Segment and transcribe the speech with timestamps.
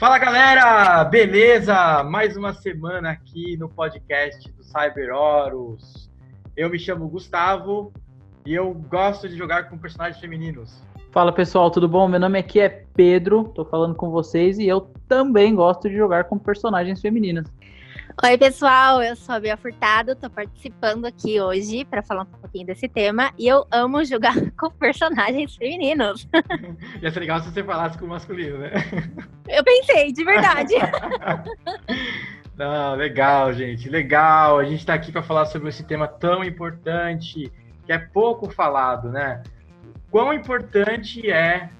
[0.00, 2.02] Fala galera, beleza?
[2.04, 6.10] Mais uma semana aqui no podcast do Cyber Horus.
[6.56, 7.92] Eu me chamo Gustavo
[8.46, 10.82] e eu gosto de jogar com personagens femininos.
[11.12, 12.08] Fala pessoal, tudo bom?
[12.08, 16.24] Meu nome aqui é Pedro, tô falando com vocês e eu também gosto de jogar
[16.24, 17.46] com personagens femininas.
[18.18, 22.66] Oi, pessoal, eu sou a Bia Furtado, tô participando aqui hoje para falar um pouquinho
[22.66, 26.28] desse tema e eu amo jogar com personagens femininos.
[27.00, 28.72] Ia ser legal se você falasse com o masculino, né?
[29.48, 30.74] Eu pensei, de verdade.
[32.56, 34.58] Não, legal, gente, legal.
[34.58, 37.50] A gente tá aqui para falar sobre esse tema tão importante
[37.86, 39.42] que é pouco falado, né?
[40.10, 41.70] Quão importante é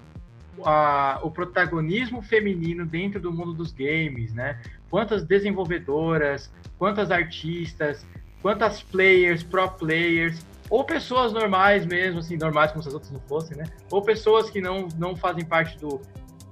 [0.65, 4.61] a, o protagonismo feminino dentro do mundo dos games, né?
[4.91, 8.05] Quantas desenvolvedoras, quantas artistas,
[8.43, 13.21] quantas players, pro players, ou pessoas normais mesmo, assim, normais como se as outras não
[13.21, 13.65] fossem, né?
[13.91, 16.01] Ou pessoas que não, não fazem parte do,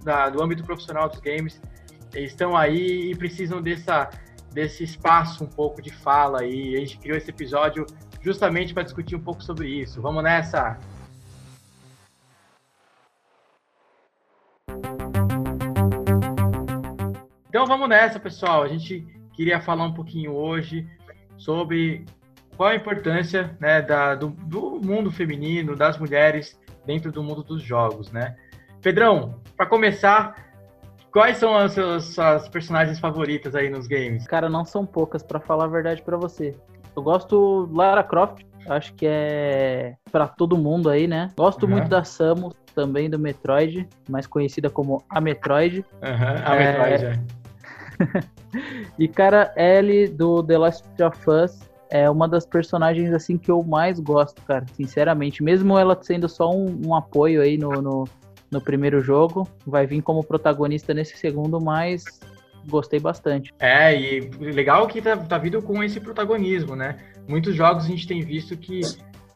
[0.03, 1.61] da, do âmbito profissional dos games,
[2.15, 4.09] estão aí e precisam dessa,
[4.53, 6.77] desse espaço um pouco de fala aí.
[6.77, 7.87] A gente criou esse episódio
[8.21, 10.01] justamente para discutir um pouco sobre isso.
[10.03, 10.79] Vamos nessa!
[17.69, 18.63] Vamos nessa, pessoal.
[18.63, 20.89] A gente queria falar um pouquinho hoje
[21.37, 22.05] sobre
[22.57, 27.63] qual a importância né, da, do, do, mundo feminino, das mulheres dentro do mundo dos
[27.63, 28.35] jogos, né?
[28.81, 30.35] Pedrão, para começar,
[31.13, 34.27] quais são as suas, personagens favoritas aí nos games?
[34.27, 36.55] Cara, não são poucas, para falar a verdade para você.
[36.97, 41.31] Eu gosto Lara Croft, acho que é para todo mundo aí, né?
[41.37, 41.73] Gosto uhum.
[41.73, 45.85] muito da Samus, também do Metroid, mais conhecida como a Metroid.
[46.01, 47.21] Uhum, a Metroid, é.
[48.99, 53.63] e, cara, Ellie do The Last of Us é uma das personagens assim que eu
[53.63, 55.43] mais gosto, cara, sinceramente.
[55.43, 58.05] Mesmo ela sendo só um, um apoio aí no, no,
[58.51, 62.05] no, primeiro jogo, vai vir como protagonista nesse segundo, mas
[62.69, 63.55] gostei bastante.
[63.59, 66.99] É, e legal que tá, tá vindo com esse protagonismo, né?
[67.27, 68.81] Muitos jogos a gente tem visto que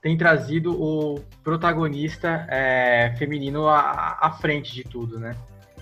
[0.03, 5.34] tem trazido o protagonista é, feminino à, à frente de tudo, né?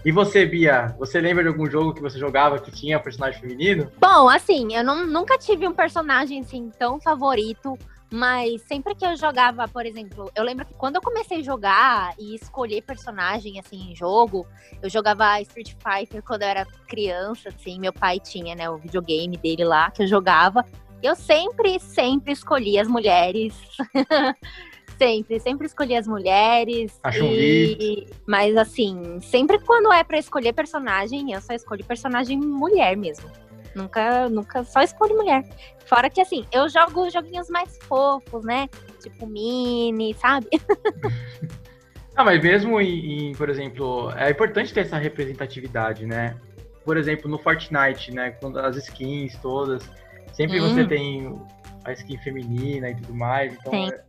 [0.05, 3.93] E você, Bia, você lembra de algum jogo que você jogava que tinha personagem feminino?
[3.99, 7.79] Bom, assim, eu não, nunca tive um personagem assim tão favorito,
[8.11, 12.15] mas sempre que eu jogava, por exemplo, eu lembro que quando eu comecei a jogar
[12.19, 14.47] e escolher personagem assim em jogo,
[14.83, 19.37] eu jogava Street Fighter quando eu era criança, assim, meu pai tinha, né, o videogame
[19.37, 20.65] dele lá que eu jogava.
[21.03, 23.55] Eu sempre, sempre escolhi as mulheres.
[25.01, 27.01] Sempre, sempre escolhi as mulheres.
[27.03, 28.07] A e...
[28.27, 33.31] Mas assim, sempre quando é para escolher personagem, eu só escolho personagem mulher mesmo.
[33.75, 35.43] Nunca, nunca só escolho mulher.
[35.87, 38.69] Fora que assim, eu jogo joguinhos mais fofos, né?
[39.03, 40.49] Tipo mini, sabe?
[42.17, 46.37] Ah, mas mesmo em, em, por exemplo, é importante ter essa representatividade, né?
[46.85, 48.33] Por exemplo, no Fortnite, né?
[48.33, 49.89] Quando as skins todas,
[50.35, 50.69] sempre hum.
[50.69, 51.41] você tem
[51.85, 53.55] a skin feminina e tudo mais.
[53.55, 54.05] Então, é,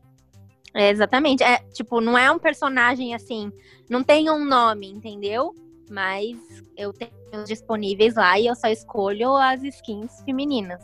[0.74, 1.44] é, exatamente.
[1.44, 3.52] É, tipo, não é um personagem assim,
[3.90, 5.54] não tem um nome, entendeu?
[5.90, 6.38] Mas
[6.78, 10.82] eu tenho disponíveis lá e eu só escolho as skins femininas.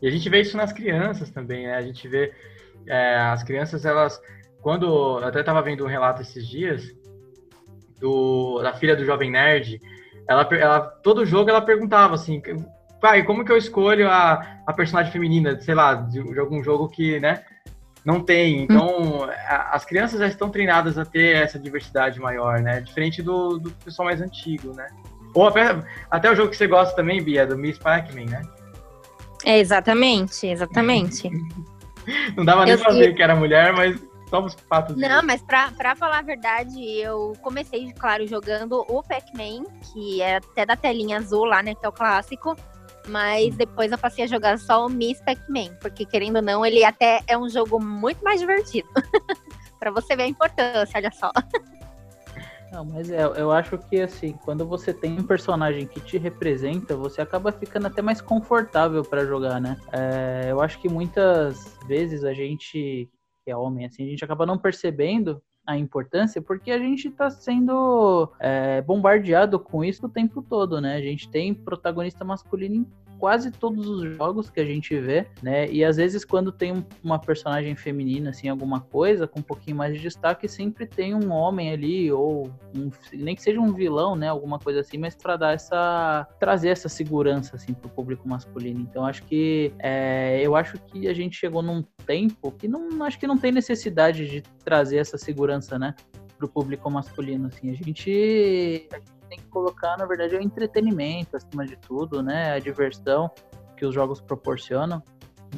[0.00, 1.74] E a gente vê isso nas crianças também, né?
[1.74, 2.32] A gente vê
[2.86, 4.20] é, as crianças, elas.
[4.60, 4.86] Quando.
[5.20, 6.94] Eu até estava vendo um relato esses dias
[8.00, 9.80] do, da filha do Jovem Nerd.
[10.28, 12.42] Ela, ela, todo jogo ela perguntava assim,
[13.00, 16.88] pai, como que eu escolho a, a personagem feminina, sei lá, de, de algum jogo
[16.88, 17.44] que, né?
[18.06, 18.62] Não tem.
[18.62, 19.28] Então, hum.
[19.72, 22.80] as crianças já estão treinadas a ter essa diversidade maior, né?
[22.80, 24.86] Diferente do, do pessoal mais antigo, né?
[25.34, 25.76] Ou até,
[26.08, 28.42] até o jogo que você gosta também, Bia, do Miss Pac-Man, né?
[29.44, 31.28] É, exatamente, exatamente.
[32.36, 34.00] não dava nem eu, pra ver que era mulher, mas
[34.30, 34.96] só os fatos.
[34.96, 40.36] Não, mas pra, pra falar a verdade, eu comecei, claro, jogando o Pac-Man, que é
[40.36, 41.74] até da telinha azul lá, né?
[41.74, 42.54] Que é o clássico.
[43.08, 46.84] Mas depois eu passei a jogar só o Miss Pac-Man, porque querendo ou não, ele
[46.84, 48.88] até é um jogo muito mais divertido.
[49.78, 51.30] para você ver a importância, olha só.
[52.72, 56.96] Não, mas é, eu acho que assim, quando você tem um personagem que te representa,
[56.96, 59.76] você acaba ficando até mais confortável para jogar, né?
[59.92, 63.08] É, eu acho que muitas vezes a gente,
[63.44, 67.28] que é homem, assim, a gente acaba não percebendo a importância porque a gente está
[67.28, 70.96] sendo é, bombardeado com isso o tempo todo, né?
[70.96, 72.86] A gente tem protagonista masculino em
[73.18, 75.68] quase todos os jogos que a gente vê, né?
[75.70, 79.94] E às vezes quando tem uma personagem feminina, assim, alguma coisa com um pouquinho mais
[79.94, 84.28] de destaque, sempre tem um homem ali ou um, nem que seja um vilão, né?
[84.28, 88.80] Alguma coisa assim, mas para dar essa trazer essa segurança assim para o público masculino.
[88.80, 93.18] Então acho que é, eu acho que a gente chegou num tempo que não acho
[93.18, 95.94] que não tem necessidade de trazer essa segurança, né?
[96.36, 100.42] Para o público masculino, assim, a gente, a gente tem que colocar, na verdade, o
[100.42, 102.52] entretenimento acima de tudo, né?
[102.52, 103.30] A diversão
[103.76, 105.02] que os jogos proporcionam.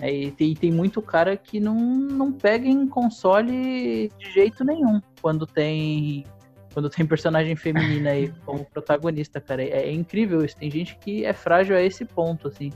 [0.01, 5.01] É, e tem, tem muito cara que não, não pega em console de jeito nenhum
[5.21, 6.25] quando tem
[6.73, 9.63] quando tem personagem feminina aí como protagonista, cara.
[9.63, 10.57] É, é, incrível isso.
[10.57, 12.71] Tem gente que é frágil a esse ponto, assim.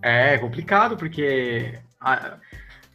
[0.00, 2.38] É complicado, porque a,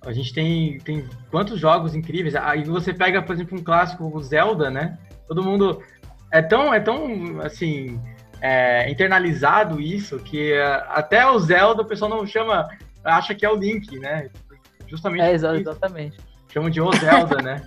[0.04, 2.36] a gente tem, tem quantos jogos incríveis.
[2.36, 4.98] Aí você pega, por exemplo, um clássico, o Zelda, né?
[5.28, 5.84] Todo mundo
[6.32, 8.00] é tão, é tão assim,
[8.42, 12.70] é, internalizado isso que uh, até o Zelda o pessoal não chama,
[13.04, 14.30] acha que é o Link, né?
[14.88, 15.24] Justamente.
[15.24, 16.18] É, exatamente.
[16.52, 17.62] Chamam de o Zelda, né?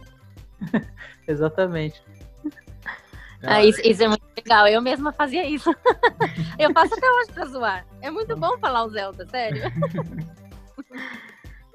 [1.28, 2.02] exatamente.
[3.46, 4.67] Ah, isso, isso, é muito legal.
[4.67, 5.70] Eu mesma fazia isso.
[6.58, 7.87] eu faço até hoje pra zoar.
[8.00, 9.62] É muito bom falar o Zelda, sério.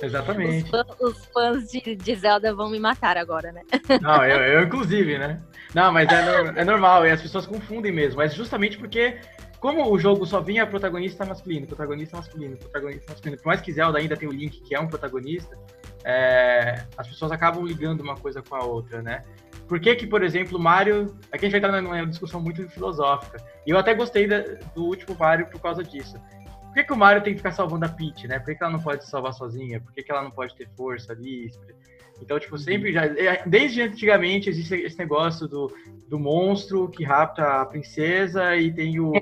[0.02, 0.64] Exatamente.
[0.64, 3.64] Os, fãs, os fãs de, de, Zelda vão me matar agora, né?
[4.02, 5.42] Não, eu, eu inclusive, né?
[5.74, 8.18] Não, mas é, é normal, e as pessoas confundem mesmo.
[8.18, 9.20] Mas justamente porque,
[9.60, 14.00] como o jogo só vinha protagonista masculino, protagonista masculino, protagonista masculino, por mais que Zelda
[14.00, 15.56] ainda tem o Link, que é um protagonista,
[16.04, 19.24] é, as pessoas acabam ligando uma coisa com a outra, né?
[19.68, 21.16] Por que que, por exemplo, Mario...
[21.32, 23.38] Aqui a gente vai entrar numa discussão muito filosófica.
[23.68, 24.40] E eu até gostei da,
[24.74, 26.18] do último Mario por causa disso.
[26.64, 28.40] Por que, que o Mario tem que ficar salvando a Peach, né?
[28.40, 29.80] Por que, que ela não pode se salvar sozinha?
[29.80, 31.52] Por que, que ela não pode ter força ali?
[32.22, 33.06] Então, tipo, sempre já.
[33.06, 35.72] É, desde antigamente existe esse negócio do,
[36.08, 39.14] do monstro que rapta a princesa e tem o,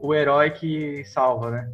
[0.00, 1.70] o herói que salva, né?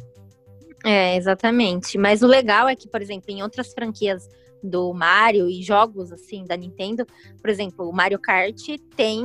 [0.83, 1.97] É, exatamente.
[1.97, 4.27] Mas o legal é que, por exemplo, em outras franquias
[4.65, 7.05] do Mario e jogos assim da Nintendo,
[7.39, 8.59] por exemplo, o Mario Kart
[8.95, 9.23] tem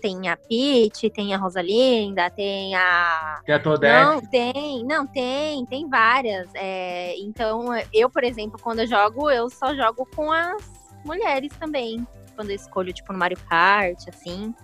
[0.00, 4.04] tem a Peach, tem a Rosalinda, tem a tem a Toadette.
[4.04, 6.48] Não, tem, não tem, tem várias.
[6.54, 10.62] É, então, eu, por exemplo, quando eu jogo, eu só jogo com as
[11.04, 14.54] mulheres também, quando eu escolho tipo no Mario Kart, assim.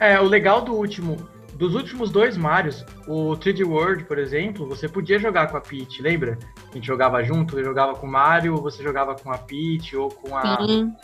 [0.00, 1.16] É, o legal do último
[1.58, 6.00] dos últimos dois Marios, o 3D World, por exemplo, você podia jogar com a Peach,
[6.00, 6.38] lembra?
[6.70, 10.08] A gente jogava junto, eu jogava com o Mario, você jogava com a Peach ou
[10.08, 10.56] com a.
[10.64, 10.96] Sim,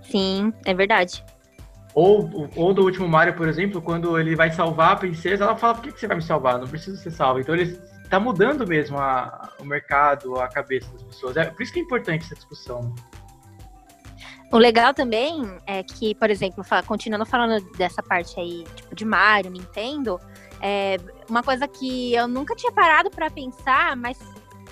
[0.00, 1.22] Sim é verdade.
[1.94, 5.74] Ou, ou do último Mario, por exemplo, quando ele vai salvar a princesa, ela fala:
[5.74, 6.58] por que, que você vai me salvar?
[6.58, 7.40] Não preciso ser salvo.
[7.40, 7.78] Então ele
[8.08, 11.36] tá mudando mesmo a, o mercado, a cabeça das pessoas.
[11.36, 12.94] É por isso que é importante essa discussão.
[14.50, 19.50] O legal também é que, por exemplo, continuando falando dessa parte aí, tipo, de Mario,
[19.50, 20.18] Nintendo,
[20.60, 20.96] é
[21.28, 24.18] uma coisa que eu nunca tinha parado para pensar, mas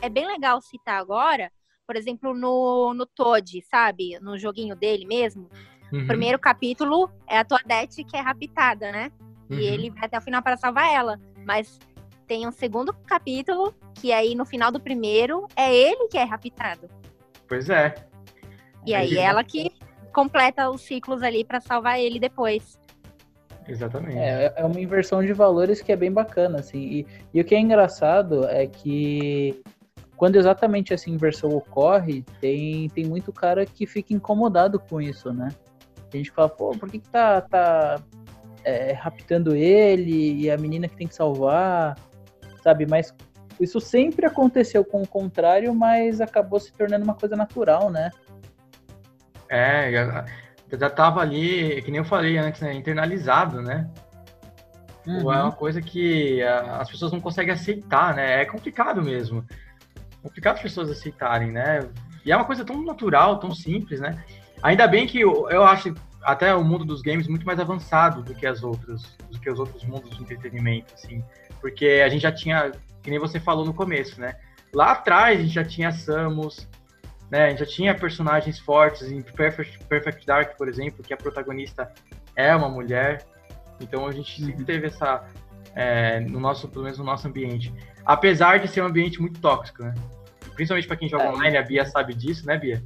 [0.01, 1.51] é bem legal citar agora,
[1.87, 4.19] por exemplo, no, no Toad, sabe?
[4.21, 5.49] No joguinho dele mesmo.
[5.93, 6.05] Uhum.
[6.05, 9.13] O primeiro capítulo é a Toadette que é raptada, né?
[9.51, 9.59] Uhum.
[9.59, 11.21] E ele vai até o final para salvar ela.
[11.45, 11.79] Mas
[12.27, 16.89] tem um segundo capítulo, que aí no final do primeiro é ele que é raptado.
[17.47, 17.95] Pois é.
[18.87, 19.71] E aí ela que
[20.13, 22.79] completa os ciclos ali para salvar ele depois.
[23.69, 24.17] Exatamente.
[24.17, 26.79] É, é uma inversão de valores que é bem bacana, assim.
[26.79, 29.63] E, e o que é engraçado é que
[30.17, 35.49] quando exatamente essa inversão ocorre, tem, tem muito cara que fica incomodado com isso, né?
[36.13, 38.01] A gente fala, pô, por que, que tá, tá
[38.65, 41.99] é, raptando ele e a menina que tem que salvar,
[42.63, 42.87] sabe?
[42.87, 43.15] Mas
[43.61, 48.11] isso sempre aconteceu com o contrário, mas acabou se tornando uma coisa natural, né?
[49.49, 50.25] É, já,
[50.79, 53.89] já tava ali, que nem eu falei antes, né, internalizado, né?
[55.07, 55.33] Uhum.
[55.33, 58.43] É uma coisa que as pessoas não conseguem aceitar, né?
[58.43, 59.45] É complicado mesmo.
[59.95, 61.89] É complicado as pessoas aceitarem, né?
[62.25, 64.25] E é uma coisa tão natural, tão simples, né?
[64.63, 65.95] Ainda bem que eu, eu acho
[66.27, 69.61] até o mundo dos games muito mais avançado do que as outras, do que os
[69.61, 71.23] outros mundos do entretenimento, assim,
[71.61, 74.35] porque a gente já tinha, que nem você falou no começo, né?
[74.75, 76.69] Lá atrás a gente já tinha Samus,
[77.31, 77.47] né?
[77.47, 81.93] A gente já tinha personagens fortes em Perfect, Perfect Dark, por exemplo, que a protagonista
[82.35, 83.27] é uma mulher.
[83.81, 84.65] Então a gente sempre uhum.
[84.65, 85.25] teve essa
[85.75, 87.73] é, no nosso, pelo menos no nosso ambiente.
[88.05, 89.95] Apesar de ser um ambiente muito tóxico, né?
[90.55, 91.31] Principalmente para quem joga é.
[91.31, 92.83] online, a Bia sabe disso, né, Bia?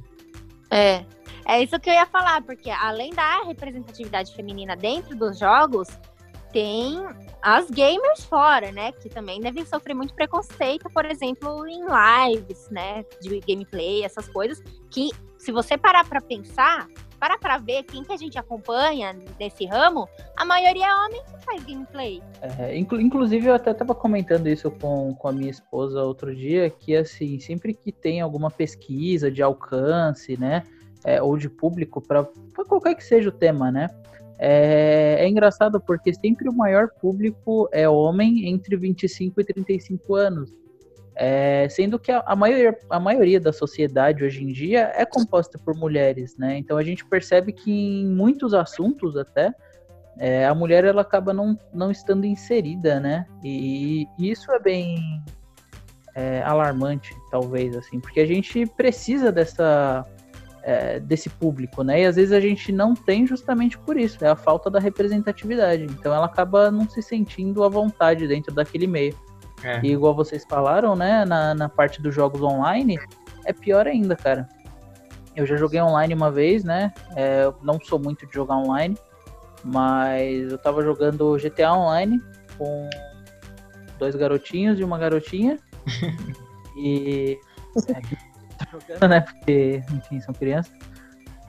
[0.69, 1.05] É.
[1.45, 5.87] É isso que eu ia falar, porque além da representatividade feminina dentro dos jogos,
[6.51, 7.03] tem
[7.41, 8.91] as gamers fora, né?
[8.91, 13.03] Que também devem sofrer muito preconceito, por exemplo, em lives, né?
[13.21, 14.61] De gameplay, essas coisas.
[14.89, 16.87] Que, se você parar para pensar,
[17.19, 21.45] parar pra ver quem que a gente acompanha desse ramo, a maioria é homem que
[21.45, 22.21] faz gameplay.
[22.41, 26.69] É, inclu inclusive, eu até tava comentando isso com, com a minha esposa outro dia,
[26.69, 30.63] que assim, sempre que tem alguma pesquisa de alcance, né?
[31.03, 32.23] É, ou de público, para
[32.67, 33.89] qualquer que seja o tema, né?
[34.43, 40.51] É, é, engraçado porque sempre o maior público é homem entre 25 e 35 anos.
[41.15, 45.59] É, sendo que a, a, maioria, a maioria da sociedade hoje em dia é composta
[45.59, 46.57] por mulheres, né?
[46.57, 49.53] Então a gente percebe que em muitos assuntos até
[50.17, 53.27] é, a mulher ela acaba não, não estando inserida, né?
[53.43, 55.21] E, e isso é bem
[56.15, 60.03] é, alarmante, talvez, assim, porque a gente precisa dessa
[60.63, 62.01] é, desse público, né?
[62.01, 65.83] E às vezes a gente não tem justamente por isso, é a falta da representatividade.
[65.83, 69.15] Então ela acaba não se sentindo à vontade dentro daquele meio.
[69.63, 69.79] É.
[69.83, 72.99] E igual vocês falaram, né, na, na parte dos jogos online,
[73.45, 74.47] é pior ainda, cara.
[75.35, 76.93] Eu já joguei online uma vez, né?
[77.15, 78.97] É, eu não sou muito de jogar online,
[79.63, 82.21] mas eu tava jogando GTA Online
[82.57, 82.89] com
[83.97, 85.57] dois garotinhos e uma garotinha.
[86.75, 87.39] e.
[88.71, 89.21] Jogando, né?
[89.21, 90.73] Porque, enfim, são crianças.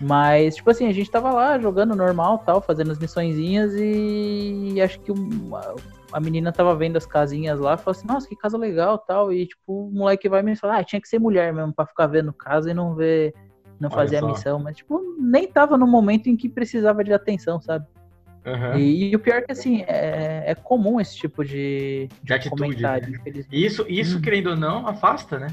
[0.00, 4.98] Mas, tipo assim, a gente tava lá jogando normal, tal, fazendo as missõezinhas e acho
[5.00, 5.76] que uma,
[6.12, 9.46] a menina tava vendo as casinhas lá, falou assim, nossa, que casa legal, tal, e
[9.46, 12.32] tipo, o moleque vai me falar, ah, tinha que ser mulher mesmo pra ficar vendo
[12.32, 13.32] casa e não ver,
[13.78, 14.26] não Olha fazer só.
[14.26, 17.86] a missão, mas tipo, nem tava no momento em que precisava de atenção, sabe?
[18.44, 18.76] Uhum.
[18.76, 22.32] E, e, o pior é que, assim, é, é comum esse tipo de, de, de
[22.32, 23.10] atitude, comentário.
[23.12, 23.44] Né?
[23.52, 24.20] Isso, isso hum.
[24.20, 25.46] querendo ou não, afasta, né?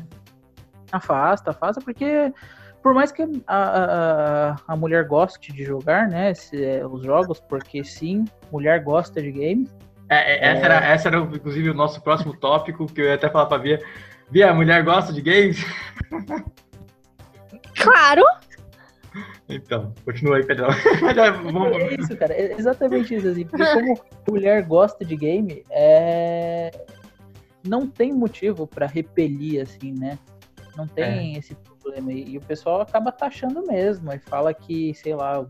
[0.91, 2.33] Afasta, afasta, porque
[2.81, 7.39] por mais que a, a, a mulher goste de jogar, né, se, é, os jogos,
[7.39, 9.69] porque sim, mulher gosta de games.
[10.09, 10.65] É, é, essa, é...
[10.65, 13.81] Era, essa era, inclusive, o nosso próximo tópico, que eu ia até falar pra Bia.
[14.31, 15.65] Bia, a mulher gosta de games?
[17.75, 18.23] Claro!
[19.47, 20.67] Então, continua aí, Pedrão.
[20.69, 23.95] é isso, cara, é exatamente isso, assim, porque como
[24.27, 26.71] mulher gosta de game, é...
[27.65, 30.19] não tem motivo para repelir, assim, né?
[30.75, 31.39] Não tem é.
[31.39, 32.11] esse problema.
[32.11, 34.11] E, e, o pessoal acaba taxando mesmo.
[34.13, 35.45] E fala que, sei lá,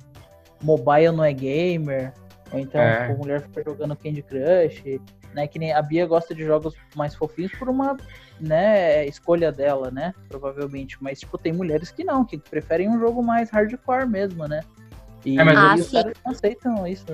[0.61, 2.13] mobile não é gamer.
[2.51, 3.11] Ou então é.
[3.11, 5.01] a mulher fica jogando Candy Crush.
[5.33, 7.95] Né, que nem a Bia gosta de jogos mais fofinhos por uma
[8.39, 10.11] né, escolha dela, né?
[10.27, 10.97] Provavelmente.
[10.99, 14.61] Mas, tipo, tem mulheres que não, que preferem um jogo mais hardcore mesmo, né?
[15.23, 17.05] E, é, mas ah, os caras não aceitam isso.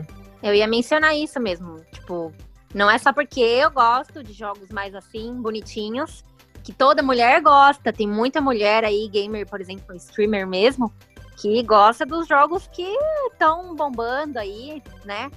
[0.42, 1.82] Eu ia mencionar isso mesmo.
[1.92, 2.32] Tipo,
[2.74, 6.24] não é só porque eu gosto de jogos mais assim, bonitinhos,
[6.66, 7.94] que toda mulher gosta.
[7.94, 10.92] Tem muita mulher aí, gamer, por exemplo, streamer mesmo,
[11.38, 12.88] que gosta dos jogos que
[13.32, 15.30] estão bombando aí, né?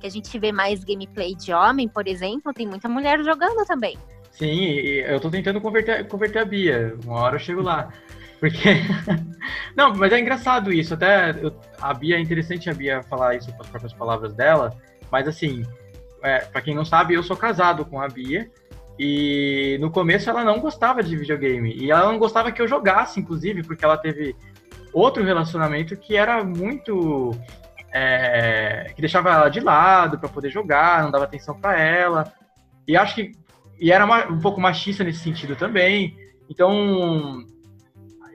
[0.00, 3.96] Que a gente vê mais gameplay de homem, por exemplo, tem muita mulher jogando também.
[4.32, 6.94] Sim, eu tô tentando converter, converter a Bia.
[7.04, 7.88] Uma hora eu chego lá.
[8.40, 8.68] Porque.
[9.74, 10.92] Não, mas é engraçado isso.
[10.92, 14.76] Até eu, a Bia é interessante a Bia falar isso com as próprias palavras dela.
[15.10, 15.64] Mas assim,
[16.22, 18.50] é, para quem não sabe, eu sou casado com a Bia.
[18.98, 21.74] E no começo ela não gostava de videogame.
[21.74, 24.34] E ela não gostava que eu jogasse, inclusive, porque ela teve
[24.92, 27.32] outro relacionamento que era muito.
[27.92, 32.32] É, que deixava ela de lado para poder jogar, não dava atenção para ela.
[32.88, 33.32] E acho que.
[33.78, 36.16] E era um pouco machista nesse sentido também.
[36.48, 37.44] Então.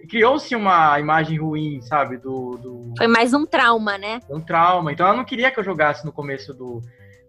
[0.09, 2.17] Criou-se uma imagem ruim, sabe?
[2.17, 4.19] Do, do, Foi mais um trauma, né?
[4.29, 4.91] Um trauma.
[4.91, 6.81] Então ela não queria que eu jogasse no começo do,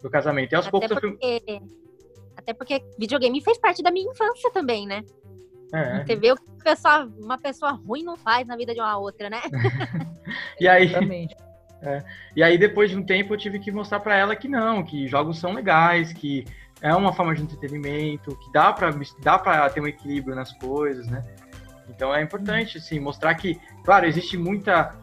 [0.03, 0.53] do casamento.
[0.53, 1.07] E aos Até poucos porque...
[1.07, 1.82] eu fui
[2.43, 5.03] até porque videogame fez parte da minha infância também, né?
[5.73, 6.05] É.
[6.05, 8.99] Você vê o que uma pessoa, uma pessoa ruim não faz na vida de uma
[8.99, 9.41] outra, né?
[10.61, 10.93] e aí.
[11.85, 12.01] É,
[12.37, 15.09] e aí, depois de um tempo, eu tive que mostrar para ela que não, que
[15.09, 16.45] jogos são legais, que
[16.81, 21.09] é uma forma de entretenimento, que dá para dá pra ter um equilíbrio nas coisas,
[21.09, 21.25] né?
[21.89, 24.97] Então é importante, assim, mostrar que, claro, existe muita,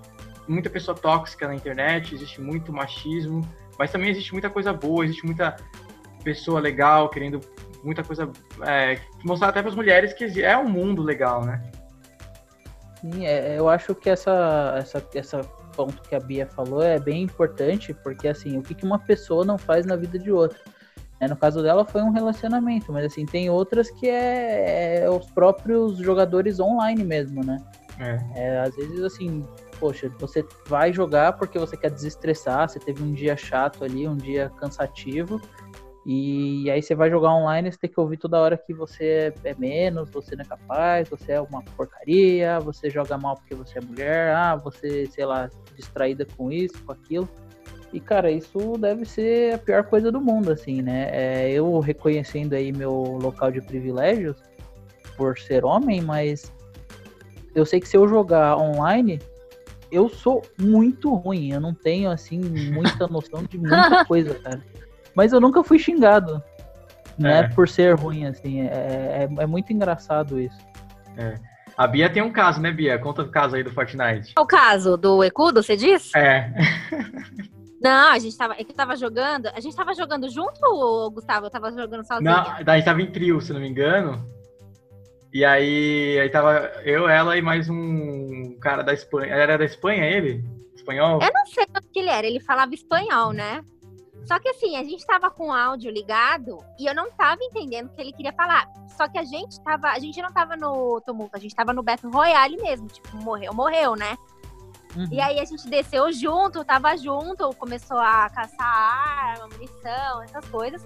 [0.48, 3.41] muita pessoa tóxica na internet, existe muito machismo,
[3.77, 5.58] mas também existe muita coisa boa, existe muita
[6.23, 7.39] pessoa legal, querendo
[7.83, 8.29] muita coisa.
[8.65, 11.61] É, mostrar até para as mulheres que é um mundo legal, né?
[13.01, 15.41] Sim, é, eu acho que essa, essa, essa
[15.75, 19.45] ponto que a Bia falou é bem importante, porque assim, o que, que uma pessoa
[19.45, 20.59] não faz na vida de outra?
[21.21, 25.25] É, no caso dela foi um relacionamento, mas assim, tem outras que é, é os
[25.31, 27.57] próprios jogadores online mesmo, né?
[27.99, 28.19] É.
[28.35, 28.59] é.
[28.59, 29.45] às vezes assim,
[29.79, 34.15] poxa, você vai jogar porque você quer desestressar, você teve um dia chato ali, um
[34.15, 35.41] dia cansativo,
[36.11, 39.53] e aí você vai jogar online, você tem que ouvir toda hora que você é
[39.53, 43.81] menos, você não é capaz, você é uma porcaria, você joga mal porque você é
[43.83, 47.29] mulher, ah, você, sei lá, distraída com isso, com aquilo.
[47.93, 51.09] E, cara, isso deve ser a pior coisa do mundo, assim, né?
[51.11, 54.35] É, eu reconhecendo aí meu local de privilégios
[55.15, 56.51] por ser homem, mas
[57.53, 59.19] eu sei que se eu jogar online,
[59.91, 64.59] eu sou muito ruim, eu não tenho, assim, muita noção de muita coisa, cara.
[65.15, 66.41] Mas eu nunca fui xingado,
[67.17, 67.47] né, é.
[67.49, 68.61] por ser ruim, assim.
[68.61, 70.57] É, é, é muito engraçado isso.
[71.17, 71.35] É.
[71.77, 72.99] A Bia tem um caso, né, Bia?
[72.99, 74.33] Conta o caso aí do Fortnite.
[74.37, 76.13] O caso do Ecudo, você diz?
[76.15, 76.51] É.
[77.81, 78.55] Não, a gente tava.
[78.55, 79.47] É que tava jogando.
[79.47, 81.45] A gente tava jogando junto, Gustavo?
[81.45, 82.29] Eu tava jogando sozinho.
[82.29, 84.29] Não, a gente tava em trio, se não me engano.
[85.33, 89.33] E aí, aí tava eu, ela e mais um cara da Espanha.
[89.33, 90.43] Era da Espanha ele?
[90.75, 91.19] Espanhol?
[91.21, 93.63] Eu não sei o que ele era, ele falava espanhol, né?
[94.25, 97.88] Só que assim, a gente tava com o áudio ligado e eu não tava entendendo
[97.88, 98.71] o que ele queria falar.
[98.95, 101.81] Só que a gente tava, a gente não tava no tumulto, a gente tava no
[101.81, 104.17] Battle Royale mesmo, tipo, morreu, morreu, né?
[104.95, 105.07] Uhum.
[105.11, 110.85] E aí a gente desceu junto, tava junto, começou a caçar arma, munição, essas coisas.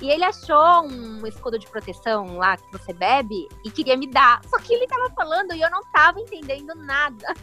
[0.00, 4.40] E ele achou um escudo de proteção lá que você bebe e queria me dar.
[4.46, 7.34] Só que ele tava falando e eu não tava entendendo nada.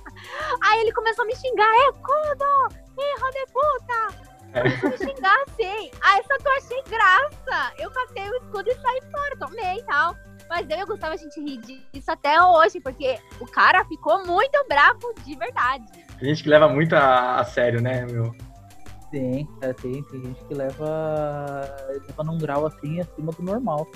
[0.62, 2.74] Aí ele começou a me xingar, escudo!
[2.98, 4.31] Hijo de puta!
[4.54, 5.90] A me xingar assim.
[6.02, 7.72] Aí só que eu achei graça.
[7.78, 10.16] Eu catei o escudo e saí fora, tomei e tal.
[10.48, 14.26] Mas eu e o Gustavo, a gente ri disso até hoje, porque o cara ficou
[14.26, 15.84] muito bravo de verdade.
[16.18, 18.34] Tem gente que leva muito a, a sério, né, meu?
[19.10, 21.66] Tem, é, tem, tem gente que leva,
[22.06, 23.86] leva num grau assim acima do normal.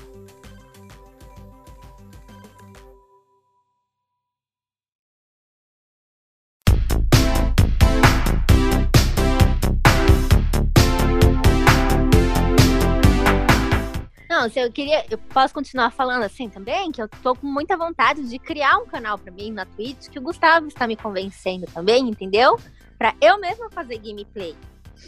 [14.46, 17.76] Não, se eu queria, eu posso continuar falando assim também, que eu tô com muita
[17.76, 21.66] vontade de criar um canal para mim na Twitch, que o Gustavo está me convencendo
[21.66, 22.56] também, entendeu?
[22.96, 24.54] Para eu mesma fazer gameplay.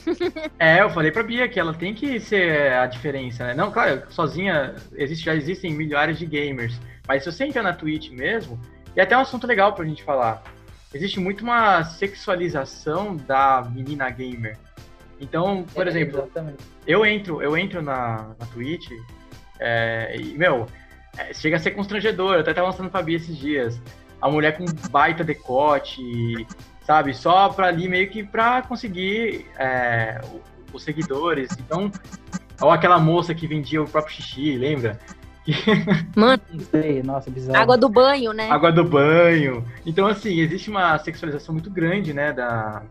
[0.59, 3.55] é, eu falei pra Bia que ela tem que ser a diferença, né?
[3.55, 6.77] Não, claro, sozinha existe, já existem milhares de gamers,
[7.07, 8.61] mas se você entra na Twitch mesmo,
[8.97, 10.43] e até um assunto legal pra gente falar,
[10.93, 14.59] existe muito uma sexualização da menina gamer.
[15.21, 16.65] Então, por é, exemplo, exatamente.
[16.85, 18.91] eu entro, eu entro na, na Twitch
[19.59, 20.67] é, e, meu,
[21.17, 22.35] é, chega a ser constrangedor.
[22.35, 23.81] Eu até tava mostrando pra Bia esses dias.
[24.21, 26.03] A mulher com baita decote,
[26.85, 27.15] sabe?
[27.15, 30.21] Só pra ali meio que pra conseguir é,
[30.73, 31.51] os seguidores.
[31.59, 31.91] Então,
[32.61, 34.99] ou aquela moça que vendia o próprio xixi, lembra?
[36.15, 37.59] Mano, sei, nossa, bizarro.
[37.59, 38.51] Água do banho, né?
[38.51, 39.65] Água do banho.
[39.87, 42.83] Então, assim, existe uma sexualização muito grande, né, da,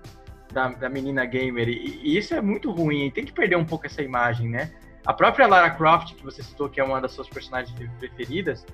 [0.52, 1.70] da, da menina gamer.
[1.70, 3.12] E, e, isso é muito ruim.
[3.12, 4.72] Tem que perder um pouco essa imagem, né?
[5.08, 8.66] A própria Lara Croft, que você citou, que é uma das suas personagens preferidas,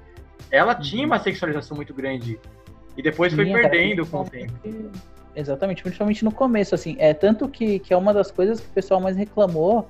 [0.50, 2.40] ela tinha uma sexualização muito grande.
[2.98, 4.52] E depois foi perdendo com o tempo.
[5.36, 6.96] Exatamente, principalmente no começo, assim.
[6.98, 9.88] É tanto que, que é uma das coisas que o pessoal mais reclamou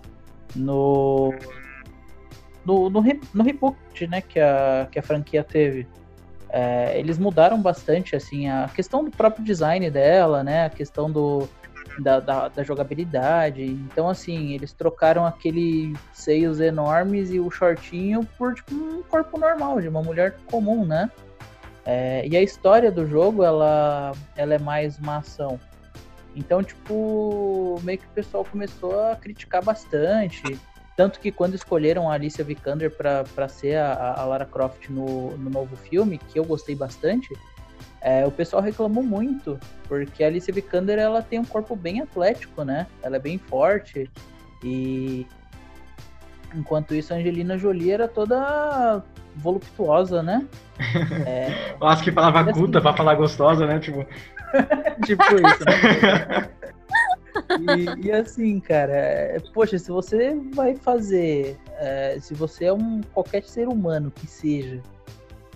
[0.53, 1.34] no.
[2.65, 3.01] No, no,
[3.34, 5.88] no reboot, né, que a, que a franquia teve.
[6.49, 11.49] É, eles mudaram bastante, assim, a questão do próprio design dela, né, a questão do,
[11.99, 13.63] da, da, da, jogabilidade.
[13.63, 19.82] Então, assim, eles trocaram aquele seios enormes e o shortinho por tipo, um corpo normal,
[19.82, 21.10] de uma mulher comum, né?
[21.86, 25.60] É, e a história do jogo, ela, ela é mais uma ação.
[26.36, 30.60] Então, tipo, meio que o pessoal começou a criticar bastante.
[30.95, 35.49] Tanto que quando escolheram a Alicia Vikander para ser a, a, Lara Croft no, no
[35.49, 37.34] novo filme, que eu gostei bastante,
[38.03, 42.65] é, o pessoal reclamou muito, porque a Alicia Vikander ela tem um corpo bem atlético,
[42.65, 42.85] né?
[43.01, 44.11] Ela é bem forte
[44.61, 45.25] e
[46.53, 49.01] enquanto isso a Angelina Jolie era toda
[49.37, 50.45] voluptuosa, né?
[51.25, 51.75] É...
[51.79, 53.79] Eu acho que falava assim, culta pra falar gostosa, né?
[53.79, 54.05] Tipo,
[55.05, 56.49] tipo isso, né?
[57.59, 63.01] E, e, assim, cara, é, poxa, se você vai fazer, é, se você é um
[63.13, 64.81] qualquer ser humano que seja,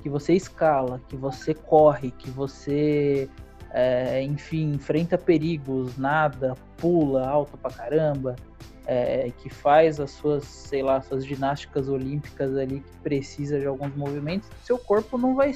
[0.08, 3.30] que você escala, que você corre, que você,
[3.72, 8.38] é, enfim, enfrenta perigos, nada, pula alto pra caramba,
[8.86, 13.94] é, que faz as suas, sei lá, suas ginásticas olímpicas ali que precisa de alguns
[13.98, 15.52] movimentos, seu corpo não vai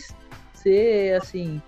[0.53, 1.61] ser assim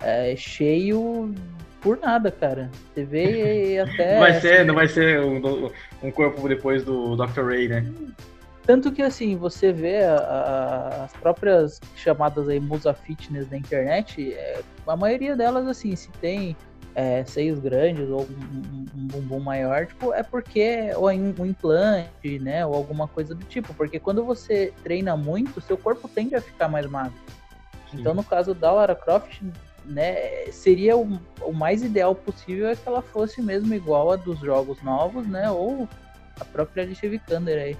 [0.00, 1.34] é, cheio
[1.80, 2.70] por nada, cara.
[2.94, 4.12] Você vê até.
[4.12, 5.70] Não vai ser, assim, não vai ser um,
[6.04, 7.42] um corpo depois do Dr.
[7.42, 7.84] Ray, né?
[8.68, 14.34] Tanto que, assim, você vê a, a, as próprias chamadas aí musa fitness da internet,
[14.34, 16.54] é, a maioria delas, assim, se tem
[16.94, 22.66] é, seios grandes ou um, um, bumbum maior, tipo, é porque ou um implante, né,
[22.66, 26.68] ou alguma coisa do tipo, porque quando você treina muito, seu corpo tende a ficar
[26.68, 27.18] mais magro.
[27.90, 28.00] Sim.
[28.00, 29.40] Então, no caso da Lara Croft,
[29.86, 34.38] né, seria o, o mais ideal possível é que ela fosse mesmo igual a dos
[34.40, 35.88] jogos novos, né, ou
[36.38, 37.76] a própria Alicia Vikander aí.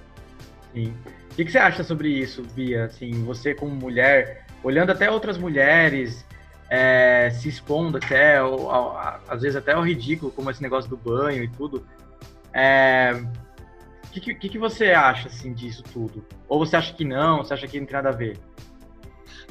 [0.73, 0.93] Sim.
[1.31, 2.85] O que, que, você acha sobre isso, Bia?
[2.85, 6.25] Assim, você como mulher, olhando até outras mulheres,
[6.69, 8.37] é, se expondo até,
[9.27, 11.85] às vezes até ao ridículo, como esse negócio do banho e tudo.
[12.53, 13.13] É,
[14.05, 16.25] o que, que, que, você acha assim disso tudo?
[16.47, 17.39] Ou você acha que não?
[17.39, 18.37] Você acha que não tem nada a ver?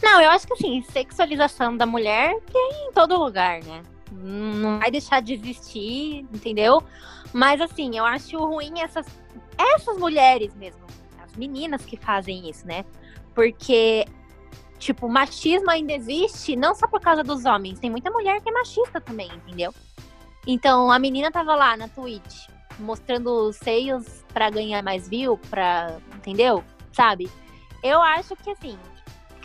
[0.03, 3.83] Não, eu acho que assim, sexualização da mulher tem em todo lugar, né?
[4.13, 6.83] Não vai deixar de existir, entendeu?
[7.33, 9.07] Mas assim, eu acho ruim essas,
[9.57, 10.81] essas mulheres mesmo,
[11.39, 12.85] meninas que fazem isso, né?
[13.35, 14.05] Porque,
[14.79, 18.53] tipo, machismo ainda existe, não só por causa dos homens, tem muita mulher que é
[18.53, 19.73] machista também, entendeu?
[20.47, 22.49] Então, a menina tava lá na Twitch,
[22.79, 26.65] mostrando seios para ganhar mais view, pra, entendeu?
[26.93, 27.31] Sabe?
[27.83, 28.79] Eu acho que, assim,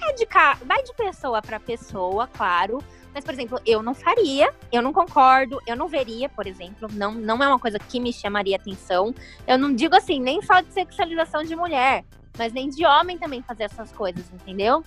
[0.01, 0.57] é de ca...
[0.65, 5.61] vai de pessoa para pessoa, claro, mas, por exemplo, eu não faria, eu não concordo,
[5.67, 9.13] eu não veria, por exemplo, não, não é uma coisa que me chamaria atenção.
[9.45, 12.03] Eu não digo assim, nem só de sexualização de mulher,
[12.37, 14.83] mas nem de homem também fazer essas coisas, entendeu?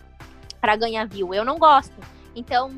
[0.61, 1.33] Para ganhar view.
[1.33, 1.95] Eu não gosto.
[2.35, 2.71] Então,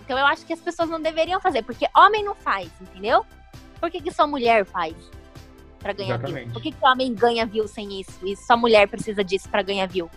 [0.00, 3.26] então eu acho que as pessoas não deveriam fazer, porque homem não faz, entendeu?
[3.78, 4.94] Por que, que só mulher faz?
[5.78, 6.44] Pra ganhar Exatamente.
[6.44, 6.52] view?
[6.54, 8.18] Por que, que homem ganha view sem isso?
[8.24, 10.08] E só mulher precisa disso para ganhar view?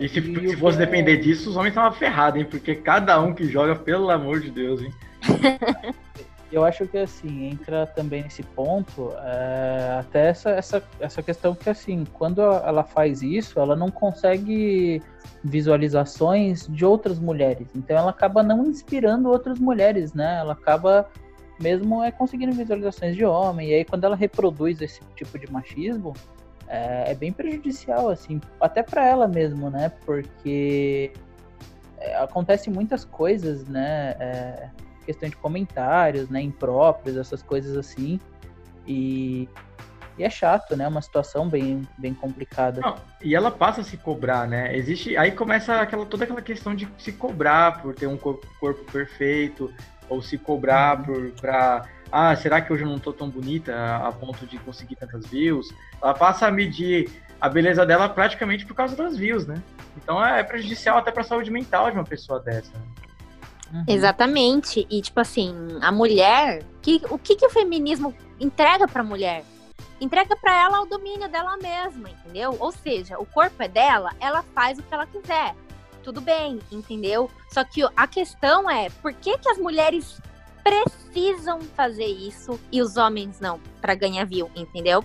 [0.00, 2.46] E se, se fosse depender disso, os homens estavam ferrados, hein?
[2.50, 4.92] Porque cada um que joga, pelo amor de Deus, hein?
[6.50, 11.70] Eu acho que assim, entra também nesse ponto, é, até essa, essa, essa questão que
[11.70, 15.00] assim, quando ela faz isso, ela não consegue
[15.44, 17.68] visualizações de outras mulheres.
[17.74, 20.38] Então ela acaba não inspirando outras mulheres, né?
[20.40, 21.08] Ela acaba
[21.60, 23.68] mesmo é conseguindo visualizações de homem.
[23.68, 26.14] E aí quando ela reproduz esse tipo de machismo,
[26.70, 29.90] é, é bem prejudicial, assim, até para ela mesmo, né?
[30.06, 31.12] Porque
[31.98, 34.14] é, acontece muitas coisas, né?
[34.20, 34.68] É,
[35.04, 36.40] questão de comentários, né?
[36.40, 38.20] Impróprios, essas coisas assim.
[38.86, 39.48] E,
[40.16, 40.86] e é chato, né?
[40.86, 42.80] Uma situação bem, bem complicada.
[42.80, 44.76] Não, e ela passa a se cobrar, né?
[44.76, 45.16] Existe.
[45.16, 49.74] Aí começa aquela, toda aquela questão de se cobrar por ter um corpo, corpo perfeito,
[50.08, 51.04] ou se cobrar uhum.
[51.04, 54.96] por pra ah, será que hoje eu não tô tão bonita a ponto de conseguir
[54.96, 55.72] tantas views?
[56.02, 59.62] Ela passa a medir a beleza dela praticamente por causa das views, né?
[59.96, 62.72] Então é prejudicial até para a saúde mental de uma pessoa dessa.
[63.72, 63.84] Uhum.
[63.86, 64.86] Exatamente.
[64.90, 69.44] E tipo assim, a mulher, que, o que, que o feminismo entrega para a mulher?
[70.00, 72.56] Entrega para ela o domínio dela mesma, entendeu?
[72.58, 75.54] Ou seja, o corpo é dela, ela faz o que ela quiser.
[76.02, 77.30] Tudo bem, entendeu?
[77.50, 80.20] Só que a questão é, por que, que as mulheres
[80.62, 85.04] precisam fazer isso e os homens não, para ganhar view, entendeu?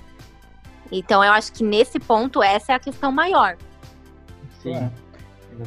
[0.92, 3.58] Então eu acho que nesse ponto essa é a questão maior.
[4.62, 4.76] Sim.
[4.76, 4.92] É.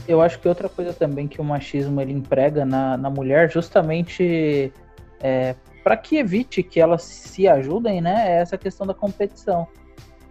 [0.07, 4.72] Eu acho que outra coisa também que o machismo ele emprega na, na mulher, justamente
[5.20, 8.37] é, para que evite que elas se ajudem, né?
[8.37, 9.66] É essa questão da competição.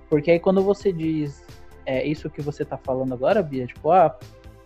[0.10, 1.43] Porque aí quando você diz
[1.86, 4.15] é isso que você tá falando agora, Bia, tipo, ah,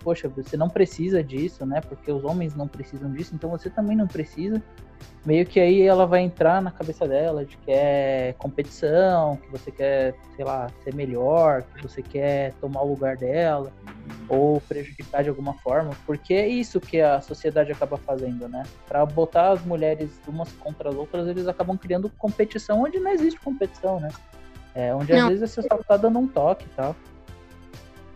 [0.03, 1.81] poxa, você não precisa disso, né?
[1.81, 4.61] Porque os homens não precisam disso, então você também não precisa.
[5.25, 9.71] Meio que aí ela vai entrar na cabeça dela de que é competição, que você
[9.71, 13.71] quer, sei lá, ser melhor, que você quer tomar o lugar dela
[14.27, 18.63] ou prejudicar de alguma forma, porque é isso que a sociedade acaba fazendo, né?
[18.87, 23.39] Para botar as mulheres umas contra as outras, eles acabam criando competição onde não existe
[23.39, 24.09] competição, né?
[24.73, 25.23] É, onde não.
[25.23, 26.95] às vezes você só tá dando um toque e tal.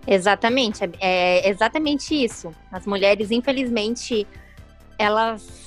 [0.08, 2.54] Exatamente, é, é exatamente isso.
[2.72, 4.28] As mulheres, infelizmente,
[4.98, 5.66] elas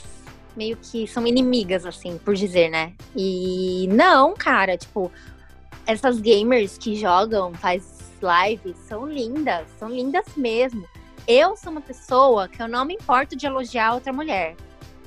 [0.57, 2.93] meio que são inimigas, assim, por dizer, né?
[3.15, 5.11] E não, cara, tipo,
[5.87, 10.85] essas gamers que jogam, faz lives, são lindas, são lindas mesmo.
[11.27, 14.57] Eu sou uma pessoa que eu não me importo de elogiar outra mulher.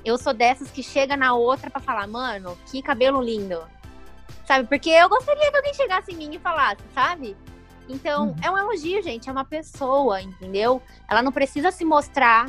[0.06, 3.62] Eu sou dessas que chega na outra para falar, mano, que cabelo lindo.
[4.46, 4.68] Sabe?
[4.68, 7.36] Porque eu gostaria que alguém chegasse em mim e falasse, sabe?
[7.92, 8.36] Então, uhum.
[8.42, 10.82] é um elogio, gente, é uma pessoa, entendeu?
[11.10, 12.48] Ela não precisa se mostrar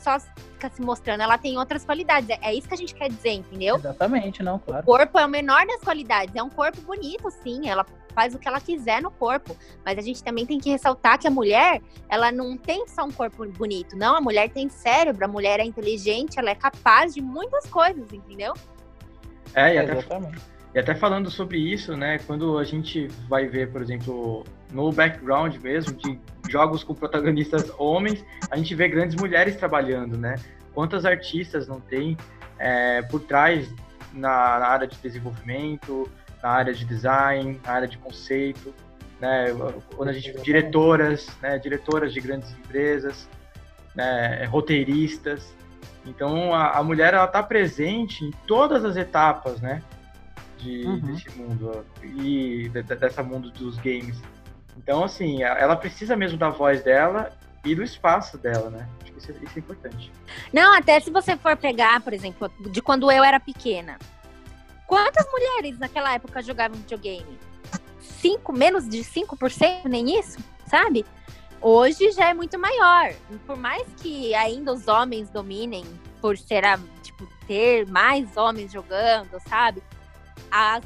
[0.00, 0.18] só
[0.52, 2.28] fica se mostrando, ela tem outras qualidades.
[2.42, 3.76] É, isso que a gente quer dizer, entendeu?
[3.76, 4.82] Exatamente, não, claro.
[4.82, 8.38] O corpo é o menor das qualidades, é um corpo bonito, sim, ela faz o
[8.38, 11.80] que ela quiser no corpo, mas a gente também tem que ressaltar que a mulher,
[12.08, 15.64] ela não tem só um corpo bonito, não, a mulher tem cérebro, a mulher é
[15.64, 18.54] inteligente, ela é capaz de muitas coisas, entendeu?
[19.54, 20.40] É, e até, Exatamente.
[20.74, 25.56] E até falando sobre isso, né, quando a gente vai ver, por exemplo, no background
[25.56, 30.36] mesmo, de jogos com protagonistas homens, a gente vê grandes mulheres trabalhando, né?
[30.74, 32.16] Quantas artistas não tem
[32.58, 33.68] é, por trás
[34.12, 36.10] na, na, área de desenvolvimento,
[36.42, 38.74] na área de design, na área de conceito,
[39.20, 39.46] né?
[39.94, 41.58] Quando a gente diretoras, né?
[41.58, 43.28] Diretoras de grandes empresas,
[43.94, 44.44] né?
[44.44, 45.54] roteiristas.
[46.06, 49.82] Então a, a mulher ela está presente em todas as etapas, né?
[50.60, 50.98] de, uhum.
[51.00, 54.20] desse mundo e de, dessa mundo dos games.
[54.82, 58.88] Então, assim, ela precisa mesmo da voz dela e do espaço dela, né?
[59.02, 60.12] Acho que isso é, isso é importante.
[60.50, 63.98] Não, até se você for pegar, por exemplo, de quando eu era pequena.
[64.86, 67.38] Quantas mulheres naquela época jogavam videogame?
[68.00, 71.04] Cinco, menos de 5%, nem isso, sabe?
[71.60, 73.12] Hoje já é muito maior.
[73.46, 75.84] Por mais que ainda os homens dominem,
[76.22, 76.64] por ser
[77.02, 79.82] tipo, ter mais homens jogando, sabe?
[80.50, 80.82] As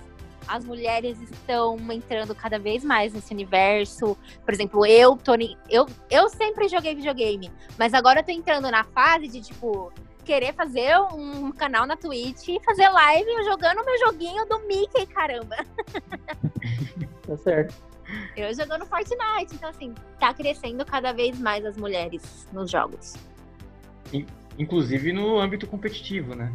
[0.46, 4.16] as mulheres estão entrando cada vez mais nesse universo.
[4.44, 8.85] Por exemplo, eu, Tony, eu, eu sempre joguei videogame, mas agora eu tô entrando na
[8.85, 9.92] fase de, tipo,
[10.24, 15.57] querer fazer um canal na Twitch e fazer live jogando meu joguinho do Mickey, caramba.
[17.26, 17.74] Tá certo.
[18.37, 23.14] Eu jogando Fortnite, então assim, tá crescendo cada vez mais as mulheres nos jogos.
[24.59, 26.52] Inclusive no âmbito competitivo, né?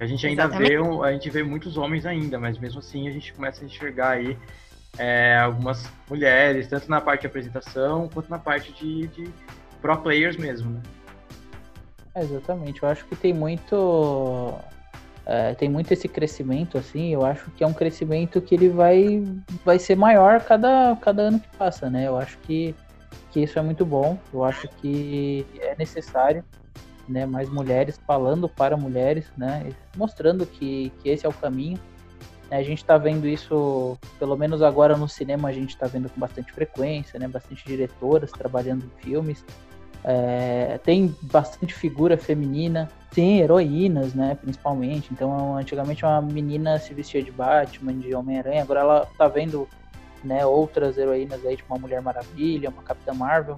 [0.00, 3.32] A gente ainda vê, a gente vê muitos homens ainda, mas mesmo assim a gente
[3.32, 4.36] começa a enxergar aí
[4.98, 9.30] é, algumas mulheres, tanto na parte de apresentação quanto na parte de, de
[9.80, 10.82] pro players mesmo, né?
[12.16, 14.54] Exatamente, eu acho que tem muito
[15.26, 19.24] é, tem muito esse crescimento assim, eu acho que é um crescimento que ele vai
[19.64, 22.06] vai ser maior cada, cada ano que passa, né?
[22.06, 22.74] Eu acho que,
[23.30, 26.44] que isso é muito bom, eu acho que é necessário
[27.08, 31.78] né, mais mulheres falando para mulheres, né, mostrando que, que esse é o caminho.
[32.50, 36.20] A gente está vendo isso, pelo menos agora no cinema, a gente está vendo com
[36.20, 39.44] bastante frequência, né, bastante diretoras trabalhando em filmes.
[40.06, 45.08] É, tem bastante figura feminina, tem heroínas, né, principalmente.
[45.12, 49.66] Então, antigamente uma menina se vestia de Batman, de Homem-Aranha, agora ela tá vendo
[50.22, 53.56] né, outras heroínas aí, tipo uma Mulher Maravilha, uma Capitã Marvel.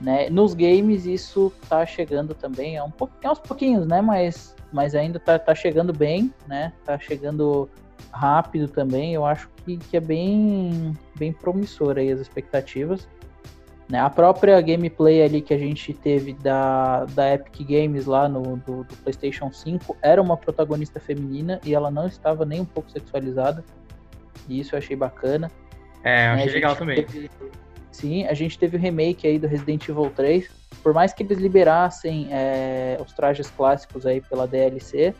[0.00, 0.28] Né?
[0.30, 4.00] Nos games isso tá chegando também, é um pouquinho, aos pouquinhos, né?
[4.00, 6.72] Mas, mas ainda tá, tá chegando bem, né?
[6.84, 7.68] Tá chegando
[8.12, 9.14] rápido também.
[9.14, 13.08] Eu acho que, que é bem, bem promissor aí as expectativas.
[13.88, 14.00] Né?
[14.00, 18.84] A própria gameplay ali que a gente teve da, da Epic Games lá no do,
[18.84, 23.64] do PlayStation 5 era uma protagonista feminina e ela não estava nem um pouco sexualizada.
[24.48, 25.50] E isso eu achei bacana.
[26.02, 26.52] É, eu achei né?
[26.52, 27.04] legal também.
[27.04, 27.30] Teve,
[27.92, 30.50] Sim, a gente teve o remake aí do Resident Evil 3.
[30.82, 35.14] Por mais que eles liberassem é, os trajes clássicos aí pela DLC,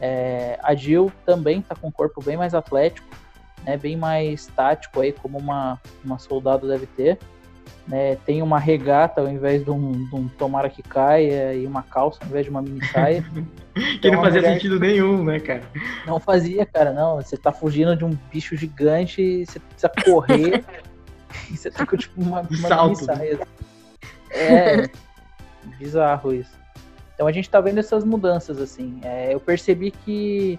[0.00, 3.06] é, a Jill também tá com um corpo bem mais atlético,
[3.64, 7.18] né, bem mais tático aí, como uma, uma soldado deve ter.
[7.86, 11.82] Né, tem uma regata ao invés de um, de um tomara que caia e uma
[11.82, 13.22] calça ao invés de uma mini saia.
[13.74, 15.62] que então, não fazia sentido nenhum, né, cara?
[16.06, 17.16] Não fazia, cara, não.
[17.16, 20.64] Você tá fugindo de um bicho gigante e você precisa correr.
[21.50, 23.04] E você tá com tipo uma, uma Salto.
[23.04, 23.38] saia.
[24.36, 24.90] É
[25.78, 26.50] bizarro isso.
[27.14, 29.00] Então a gente tá vendo essas mudanças, assim.
[29.02, 30.58] É, eu percebi que,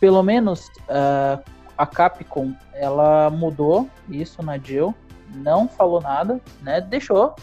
[0.00, 1.42] pelo menos, uh,
[1.78, 4.94] a Capcom, ela mudou isso na Jill,
[5.36, 6.80] não falou nada, né?
[6.80, 7.34] Deixou,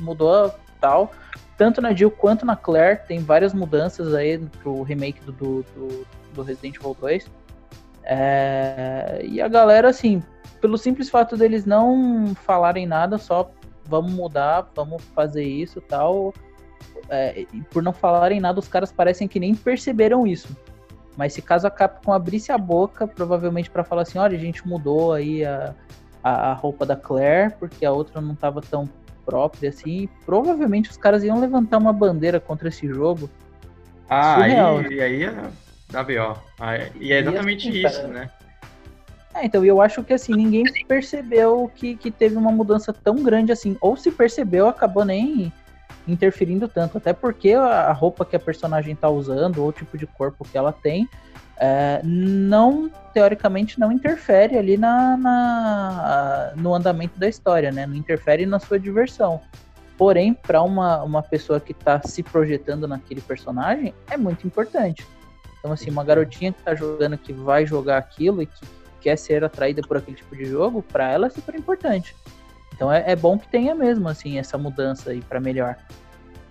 [0.00, 1.12] mudou tal.
[1.56, 6.42] Tanto na Jill quanto na Claire, tem várias mudanças aí pro remake do, do, do
[6.42, 7.30] Resident Evil 2.
[8.02, 10.22] É, e a galera, assim,
[10.60, 13.50] pelo simples fato deles não falarem nada, só
[13.86, 16.32] vamos mudar, vamos fazer isso tal.
[17.08, 20.48] É, e por não falarem nada, os caras parecem que nem perceberam isso.
[21.16, 24.66] Mas se caso a Capcom abrisse a boca, provavelmente para falar assim, olha, a gente
[24.66, 25.74] mudou aí a,
[26.22, 28.88] a, a, roupa da Claire, porque a outra não estava tão
[29.24, 33.28] própria assim, provavelmente os caras iam levantar uma bandeira contra esse jogo.
[34.08, 34.78] Ah, Surreal.
[34.78, 35.34] aí, e aí é
[35.90, 36.40] da BO.
[36.58, 38.30] Ah, e é exatamente e assim, isso, né?
[39.34, 43.52] É, então, eu acho que assim, ninguém percebeu que, que teve uma mudança tão grande
[43.52, 43.76] assim.
[43.80, 45.52] Ou se percebeu, acabou nem
[46.06, 46.98] interferindo tanto.
[46.98, 50.58] Até porque a roupa que a personagem tá usando, ou o tipo de corpo que
[50.58, 51.08] ela tem,
[51.56, 57.86] é, não, teoricamente, não interfere ali na, na, no andamento da história, né?
[57.86, 59.40] Não interfere na sua diversão.
[59.96, 65.06] Porém, para uma, uma pessoa que está se projetando naquele personagem, é muito importante.
[65.58, 68.64] Então, assim, uma garotinha que tá jogando, que vai jogar aquilo e que
[69.00, 72.14] quer ser atraída por aquele tipo de jogo, para ela é super importante.
[72.74, 75.76] Então é, é, bom que tenha mesmo, assim, essa mudança aí para melhor.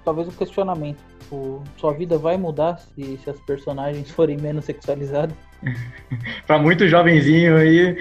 [0.04, 1.00] Talvez um questionamento.
[1.32, 5.36] O, sua vida vai mudar se, se as personagens forem menos sexualizadas?
[6.48, 7.98] para muito jovenzinho aí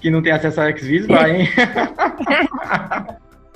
[0.00, 1.48] que não tem acesso a X-Vis, vai, hein?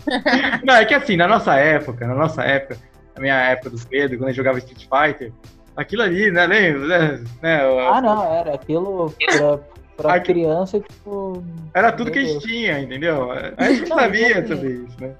[0.64, 2.79] não, é que assim, na nossa época, na nossa época,
[3.16, 5.33] na minha época do Pedro, quando a gente jogava Street Fighter,
[5.77, 6.87] aquilo ali, né, lembra?
[6.87, 9.59] Né, né, ah, não, era aquilo pra,
[9.96, 10.32] Pra Aqui...
[10.32, 11.42] criança, tipo.
[11.72, 13.30] Era tudo que a gente tinha, entendeu?
[13.56, 15.14] A gente não sabia sobre isso, né?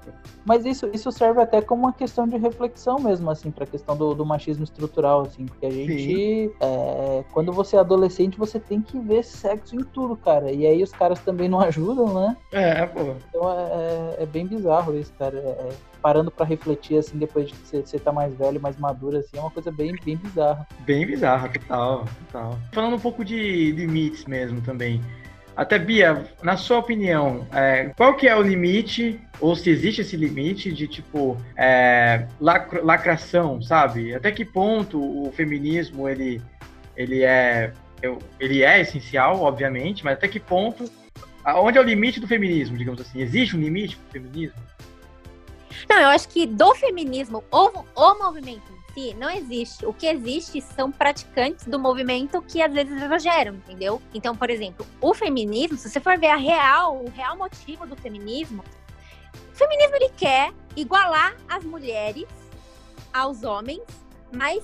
[0.45, 4.13] Mas isso, isso serve até como uma questão de reflexão mesmo, assim, pra questão do,
[4.13, 6.51] do machismo estrutural, assim, porque a gente.
[6.61, 10.51] É, quando você é adolescente, você tem que ver sexo em tudo, cara.
[10.51, 12.37] E aí os caras também não ajudam, né?
[12.51, 13.15] É, pô.
[13.29, 13.63] Então é,
[14.19, 15.37] é, é bem bizarro isso, cara.
[15.37, 15.69] É,
[16.01, 19.39] parando para refletir, assim, depois de você, você tá mais velho, mais maduro, assim, é
[19.39, 20.67] uma coisa bem, bem bizarra.
[20.85, 22.59] Bem bizarra, total, total.
[22.71, 25.01] Falando um pouco de limites mesmo também.
[25.55, 30.15] Até Bia, na sua opinião, é, qual que é o limite, ou se existe esse
[30.15, 34.13] limite de tipo é, lacra, lacração, sabe?
[34.13, 36.39] Até que ponto o feminismo ele,
[36.95, 37.73] ele é
[38.39, 40.85] ele é essencial, obviamente, mas até que ponto,
[41.43, 43.19] onde é o limite do feminismo, digamos assim?
[43.19, 44.61] Existe um limite para o feminismo?
[45.89, 49.85] Não, eu acho que do feminismo, o, o movimento em si, não existe.
[49.85, 54.01] O que existe são praticantes do movimento que às vezes exageram, entendeu?
[54.13, 57.95] Então, por exemplo, o feminismo, se você for ver a real, o real motivo do
[57.95, 58.63] feminismo,
[59.53, 62.27] o feminismo ele quer igualar as mulheres
[63.13, 63.81] aos homens,
[64.31, 64.63] mas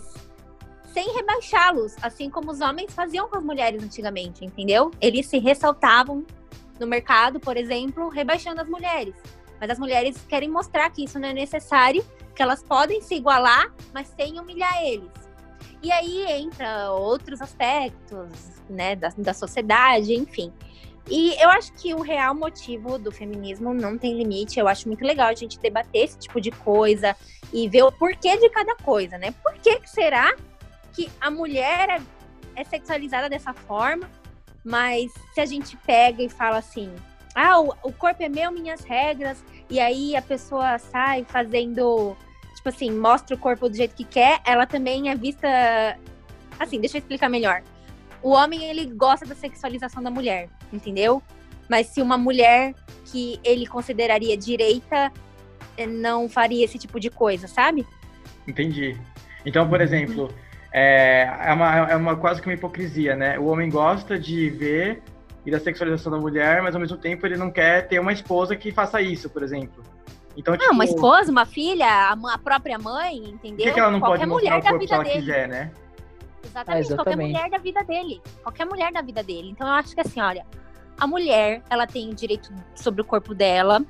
[0.94, 4.92] sem rebaixá-los, assim como os homens faziam com as mulheres antigamente, entendeu?
[5.02, 6.24] Eles se ressaltavam
[6.80, 9.16] no mercado, por exemplo, rebaixando as mulheres.
[9.64, 12.04] Mas as mulheres querem mostrar que isso não é necessário,
[12.36, 15.10] que elas podem se igualar, mas sem humilhar eles.
[15.82, 18.28] E aí entra outros aspectos,
[18.70, 20.52] né, da, da sociedade, enfim.
[21.10, 24.60] E eu acho que o real motivo do feminismo não tem limite.
[24.60, 27.16] Eu acho muito legal a gente debater esse tipo de coisa
[27.54, 29.34] e ver o porquê de cada coisa, né?
[29.42, 30.36] Por que, será
[30.92, 32.02] que a mulher é,
[32.62, 34.12] é sexualizada dessa forma?
[34.62, 36.94] Mas se a gente pega e fala assim,
[37.36, 42.16] ah, o, o corpo é meu, minhas regras, e aí a pessoa sai fazendo,
[42.56, 45.48] tipo assim, mostra o corpo do jeito que quer, ela também é vista.
[46.60, 47.64] Assim, deixa eu explicar melhor.
[48.22, 51.22] O homem, ele gosta da sexualização da mulher, entendeu?
[51.68, 52.74] Mas se uma mulher
[53.06, 55.12] que ele consideraria direita
[55.78, 57.86] eh, não faria esse tipo de coisa, sabe?
[58.48, 58.98] Entendi.
[59.46, 60.34] Então, por exemplo,
[60.72, 63.38] é, é, uma, é uma quase que uma hipocrisia, né?
[63.38, 65.04] O homem gosta de ver
[65.46, 68.56] e da sexualização da mulher, mas ao mesmo tempo ele não quer ter uma esposa
[68.56, 69.84] que faça isso, por exemplo.
[70.36, 73.68] Então, tipo, ah, uma tipo, esposa, uma filha, a, própria mãe, entendeu?
[73.68, 75.20] Por que, ela não qualquer pode mostrar o corpo que ela dele.
[75.20, 75.72] quiser, né?
[76.44, 78.22] Exatamente, é, exatamente, qualquer mulher da vida dele.
[78.42, 79.50] Qualquer mulher da vida dele.
[79.52, 80.46] Então eu acho que assim, olha,
[80.98, 83.86] a mulher, ela tem o direito sobre o corpo dela.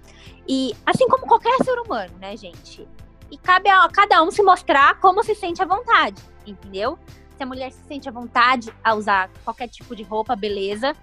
[0.47, 2.87] E assim como qualquer ser humano, né, gente?
[3.31, 6.99] E cabe a cada um se mostrar como se sente à vontade, entendeu?
[7.37, 10.93] Se a mulher se sente à vontade a usar qualquer tipo de roupa, beleza.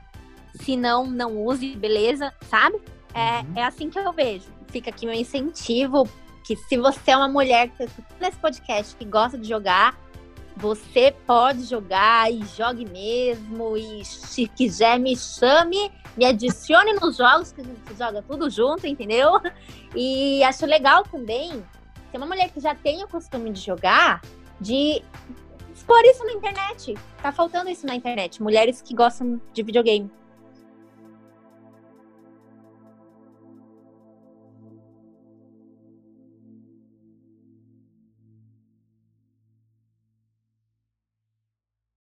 [0.55, 2.81] Se não, não use, beleza, sabe?
[3.15, 3.53] É, uhum.
[3.57, 4.47] é assim que eu vejo.
[4.69, 6.09] Fica aqui meu incentivo,
[6.45, 9.99] que se você é uma mulher que tá nesse podcast que gosta de jogar,
[10.57, 13.77] você pode jogar e jogue mesmo.
[13.77, 18.87] E se quiser, me chame, me adicione nos jogos, que a gente joga tudo junto,
[18.87, 19.41] entendeu?
[19.95, 21.65] E acho legal também
[22.11, 24.21] ser uma mulher que já tem o costume de jogar,
[24.61, 25.03] de
[25.75, 26.95] expor isso na internet.
[27.23, 28.43] Tá faltando isso na internet.
[28.43, 30.11] Mulheres que gostam de videogame.